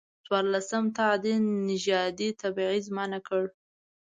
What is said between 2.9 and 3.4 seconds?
منع